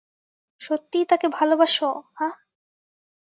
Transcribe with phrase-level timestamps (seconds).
[0.61, 2.33] সত্যিই তাকে ভালোবাসো, হাহ?